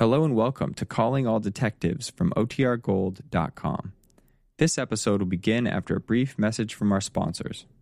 [0.00, 3.92] Hello and welcome to Calling All Detectives from OTRGold.com.
[4.56, 7.66] This episode will begin after a brief message from our sponsors.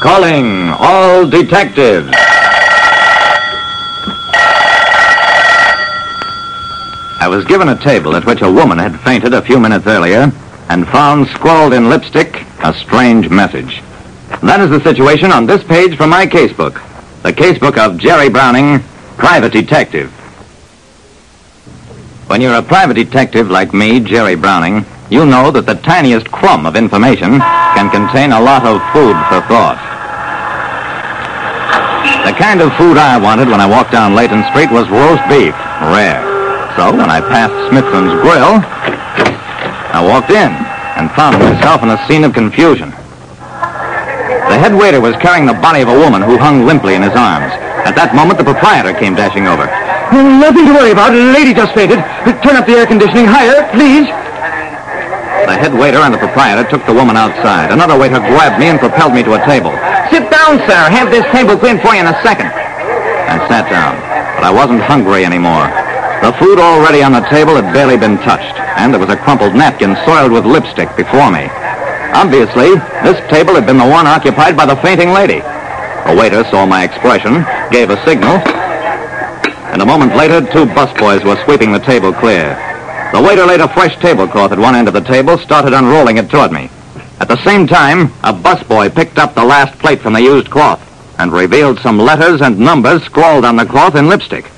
[0.00, 2.08] Calling all detectives.
[7.20, 10.32] I was given a table at which a woman had fainted a few minutes earlier
[10.68, 13.82] and found scrawled in lipstick a strange message.
[14.42, 16.74] That is the situation on this page from my casebook.
[17.22, 18.80] The casebook of Jerry Browning,
[19.16, 20.10] private detective.
[22.28, 26.66] When you're a private detective like me, Jerry Browning, you know that the tiniest crumb
[26.66, 27.40] of information
[27.72, 29.80] can contain a lot of food for thought.
[32.28, 35.56] The kind of food I wanted when I walked down Layton Street was roast beef,
[35.96, 36.20] rare.
[36.76, 38.60] So when I passed Smithson's Grill,
[39.96, 40.52] I walked in
[41.00, 42.92] and found myself in a scene of confusion.
[44.52, 47.16] The head waiter was carrying the body of a woman who hung limply in his
[47.16, 47.52] arms.
[47.88, 49.64] At that moment, the proprietor came dashing over.
[50.12, 51.16] Nothing to worry about.
[51.16, 52.00] A lady just fainted.
[52.44, 54.08] Turn up the air conditioning higher, please.
[55.48, 57.72] The head waiter and the proprietor took the woman outside.
[57.72, 59.72] Another waiter grabbed me and propelled me to a table.
[60.12, 60.76] Sit down, sir.
[60.92, 62.52] Have this table cleaned for you in a second.
[62.52, 63.96] I sat down,
[64.36, 65.72] but I wasn't hungry anymore.
[66.20, 69.56] The food already on the table had barely been touched, and there was a crumpled
[69.56, 71.48] napkin soiled with lipstick before me.
[72.12, 75.40] Obviously, this table had been the one occupied by the fainting lady.
[75.40, 77.40] A waiter saw my expression,
[77.72, 78.36] gave a signal,
[79.72, 82.52] and a moment later, two busboys were sweeping the table clear.
[83.12, 86.28] The waiter laid a fresh tablecloth at one end of the table, started unrolling it
[86.28, 86.70] toward me.
[87.20, 90.80] At the same time, a busboy picked up the last plate from the used cloth
[91.18, 94.50] and revealed some letters and numbers scrawled on the cloth in lipstick.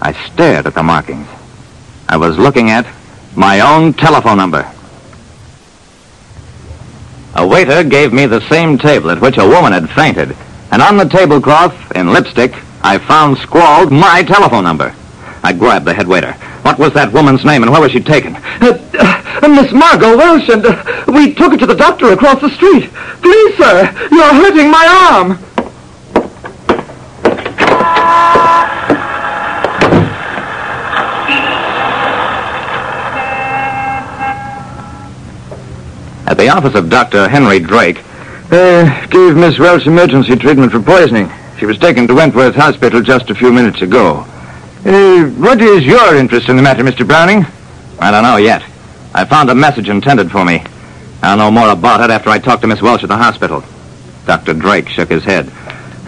[0.00, 1.26] I stared at the markings.
[2.08, 2.86] I was looking at
[3.36, 4.70] my own telephone number.
[7.34, 10.36] A waiter gave me the same table at which a woman had fainted,
[10.70, 14.94] and on the tablecloth, in lipstick, I found scrawled my telephone number.
[15.42, 16.32] I grabbed the head waiter.
[16.62, 18.36] What was that woman's name and where was she taken?
[18.36, 18.78] Uh,
[19.42, 22.88] uh, Miss Margot Welch, and uh, we took her to the doctor across the street.
[23.22, 25.38] Please, sir, you're hurting my arm.
[36.26, 37.28] At the office of Dr.
[37.28, 37.98] Henry Drake,
[38.50, 41.30] Uh, gave Miss Welch emergency treatment for poisoning.
[41.58, 44.26] She was taken to Wentworth Hospital just a few minutes ago.
[44.84, 47.06] Uh, what is your interest in the matter, Mr.
[47.06, 47.46] Browning?
[48.00, 48.62] I don't know yet.
[49.14, 50.64] I found a message intended for me.
[51.22, 53.62] I'll know more about it after I talk to Miss Welch at the hospital.
[54.26, 54.54] Dr.
[54.54, 55.48] Drake shook his head.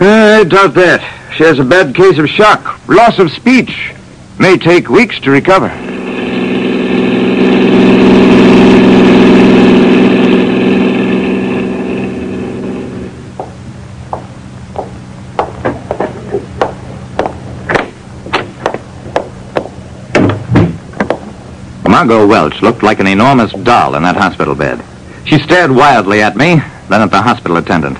[0.00, 1.32] Uh, I doubt that.
[1.36, 3.92] She has a bad case of shock, loss of speech.
[4.40, 5.68] May take weeks to recover.
[21.94, 24.84] Margot Welch looked like an enormous doll in that hospital bed.
[25.26, 26.56] She stared wildly at me,
[26.88, 27.98] then at the hospital attendant.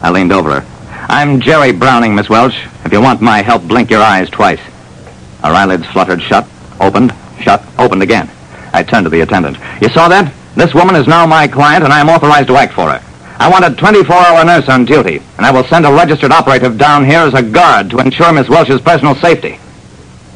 [0.00, 1.06] I leaned over her.
[1.08, 2.54] I'm Jerry Browning, Miss Welch.
[2.84, 4.60] If you want my help, blink your eyes twice.
[4.60, 6.46] Her eyelids fluttered shut,
[6.78, 8.30] opened, shut, opened again.
[8.72, 9.58] I turned to the attendant.
[9.80, 10.32] You saw that?
[10.54, 13.02] This woman is now my client, and I am authorized to act for her.
[13.40, 17.04] I want a 24-hour nurse on duty, and I will send a registered operative down
[17.04, 19.58] here as a guard to ensure Miss Welch's personal safety.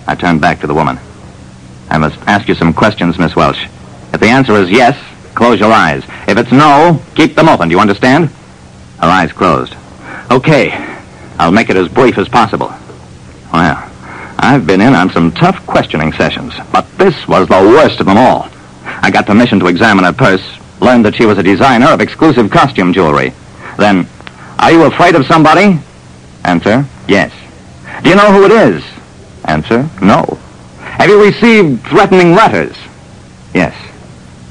[0.09, 0.99] I turned back to the woman.
[1.91, 3.69] I must ask you some questions, Miss Welch.
[4.13, 4.99] If the answer is yes,
[5.35, 6.05] close your eyes.
[6.27, 7.69] If it's no, keep them open.
[7.69, 8.29] Do you understand?
[9.01, 9.75] Her eyes closed.
[10.31, 10.71] Okay.
[11.39, 12.73] I'll make it as brief as possible.
[13.53, 13.93] Well,
[14.39, 18.17] I've been in on some tough questioning sessions, but this was the worst of them
[18.19, 18.49] all.
[18.85, 20.43] I got permission to examine her purse,
[20.81, 23.33] learned that she was a designer of exclusive costume jewelry.
[23.77, 24.07] Then,
[24.59, 25.79] are you afraid of somebody?
[26.45, 27.33] Answer, yes.
[28.03, 28.85] Do you know who it is?
[29.45, 30.36] Answer, no.
[30.99, 32.77] Have you received threatening letters?
[33.55, 33.75] Yes.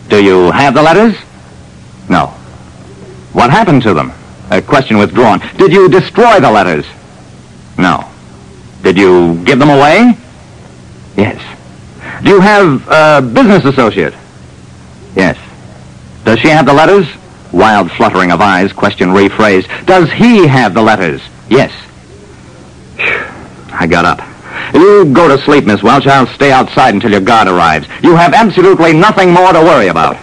[0.09, 1.15] Do you have the letters?
[2.09, 2.27] No.
[3.33, 4.11] What happened to them?
[4.51, 5.39] A question withdrawn.
[5.57, 6.85] Did you destroy the letters?
[7.79, 8.07] No.
[8.83, 10.15] Did you give them away?
[11.17, 11.41] Yes.
[12.23, 14.13] Do you have a business associate?
[15.15, 15.37] Yes.
[16.23, 17.07] Does she have the letters?
[17.51, 19.85] Wild fluttering of eyes, question rephrased.
[19.85, 21.21] Does he have the letters?
[21.49, 21.71] Yes.
[23.71, 24.34] I got up.
[24.73, 26.07] You go to sleep, Miss Welch.
[26.07, 27.87] I'll stay outside until your guard arrives.
[28.01, 30.17] You have absolutely nothing more to worry about.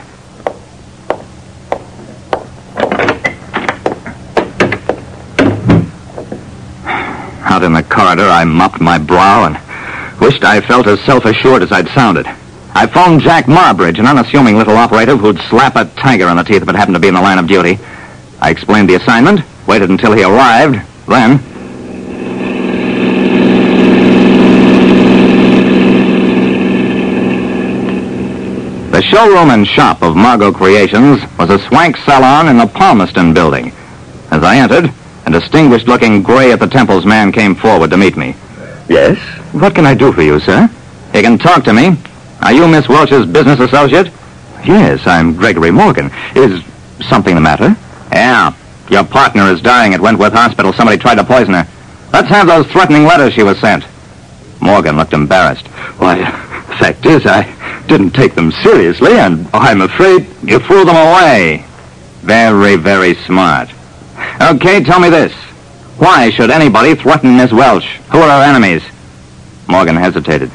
[7.45, 11.73] Out in the corridor, I mopped my brow and wished I felt as self-assured as
[11.73, 12.27] I'd sounded.
[12.75, 16.63] I phoned Jack Marbridge, an unassuming little operative who'd slap a tiger on the teeth
[16.63, 17.79] if it happened to be in the line of duty.
[18.41, 21.52] I explained the assignment, waited until he arrived, then...
[29.03, 33.73] The showroom and shop of Margot Creations was a swank salon in the Palmerston building.
[34.31, 34.93] As I entered,
[35.27, 38.37] a distinguished-looking gray at the temples man came forward to meet me.
[38.89, 39.19] Yes?
[39.53, 40.71] What can I do for you, sir?
[41.13, 41.97] You can talk to me.
[42.43, 44.07] Are you Miss Welch's business associate?
[44.65, 46.09] Yes, I'm Gregory Morgan.
[46.37, 46.63] Is
[47.01, 47.77] something the matter?
[48.13, 48.55] Yeah.
[48.89, 50.73] Your partner is dying at Wentworth Hospital.
[50.73, 51.67] Somebody tried to poison her.
[52.13, 53.85] Let's have those threatening letters she was sent.
[54.61, 55.67] Morgan looked embarrassed.
[55.99, 57.43] Why, the fact is, I
[57.93, 60.27] didn't take them seriously, and I'm afraid...
[60.43, 61.63] You threw them away.
[62.23, 63.69] Very, very smart.
[64.41, 65.35] Okay, tell me this.
[65.99, 67.85] Why should anybody threaten Miss Welch?
[68.11, 68.83] Who are her enemies?
[69.69, 70.51] Morgan hesitated.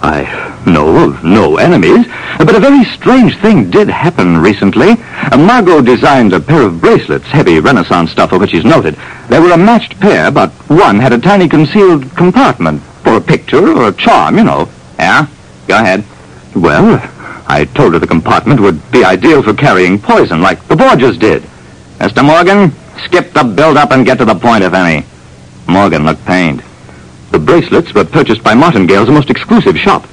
[0.00, 0.22] I
[0.68, 2.06] know of no enemies,
[2.38, 4.94] but a very strange thing did happen recently.
[5.36, 8.94] Margot designed a pair of bracelets, heavy Renaissance stuff for which she's noted.
[9.28, 13.66] They were a matched pair, but one had a tiny concealed compartment for a picture
[13.66, 14.68] or a charm, you know.
[14.96, 15.26] Yeah?
[15.66, 16.04] Go ahead.
[16.54, 17.00] Well,
[17.46, 21.42] I told her the compartment would be ideal for carrying poison, like the Borgias did.
[21.98, 22.24] Mr.
[22.24, 22.72] Morgan,
[23.04, 25.06] skip the build-up and get to the point, if any.
[25.66, 26.62] Morgan looked pained.
[27.30, 30.06] The bracelets were purchased by Martingale's most exclusive shop.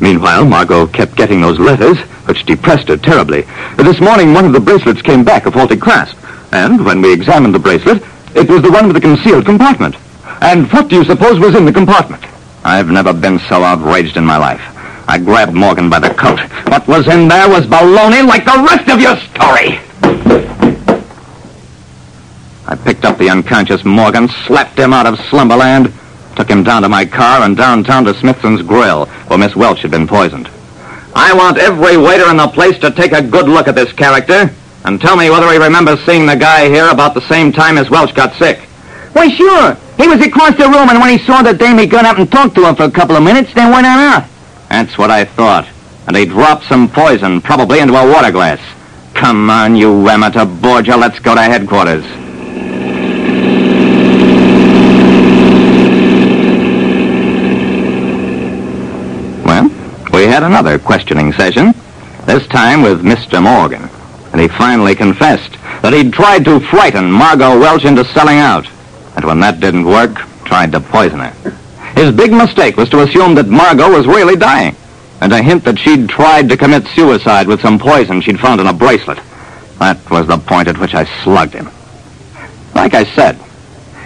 [0.00, 3.42] Meanwhile, Margot kept getting those letters, which depressed her terribly.
[3.76, 6.16] This morning, one of the bracelets came back a faulty clasp.
[6.52, 8.02] And when we examined the bracelet,
[8.34, 9.96] it was the one with the concealed compartment.
[10.40, 12.24] And what do you suppose was in the compartment?
[12.64, 14.62] I've never been so outraged in my life.
[15.10, 16.38] I grabbed Morgan by the coat.
[16.68, 19.80] What was in there was baloney like the rest of your story.
[22.66, 25.94] I picked up the unconscious Morgan, slapped him out of slumberland,
[26.36, 29.90] took him down to my car and downtown to Smithson's Grill, where Miss Welch had
[29.90, 30.50] been poisoned.
[31.14, 34.54] I want every waiter in the place to take a good look at this character
[34.84, 37.88] and tell me whether he remembers seeing the guy here about the same time as
[37.88, 38.58] Welch got sick.
[39.14, 39.74] Why, sure.
[39.96, 42.30] He was across the room, and when he saw the dame, he got up and
[42.30, 44.24] talked to her for a couple of minutes, then went on out.
[44.68, 45.68] That's what I thought.
[46.06, 48.60] And he dropped some poison, probably into a water glass.
[49.14, 52.04] Come on, you amateur Borgia, let's go to headquarters.
[59.44, 59.68] Well,
[60.12, 61.72] we had another questioning session,
[62.26, 63.42] this time with Mr.
[63.42, 63.88] Morgan.
[64.32, 68.66] And he finally confessed that he'd tried to frighten Margot Welch into selling out.
[69.16, 70.14] And when that didn't work,
[70.44, 71.58] tried to poison her.
[71.98, 74.76] His big mistake was to assume that Margot was really dying,
[75.20, 78.68] and to hint that she'd tried to commit suicide with some poison she'd found in
[78.68, 79.18] a bracelet.
[79.80, 81.68] That was the point at which I slugged him.
[82.72, 83.36] Like I said,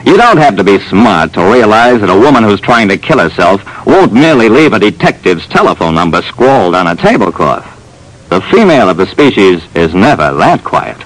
[0.06, 3.18] you don't have to be smart to realize that a woman who's trying to kill
[3.18, 7.66] herself won't merely leave a detective's telephone number scrawled on a tablecloth.
[8.30, 10.96] The female of the species is never that quiet.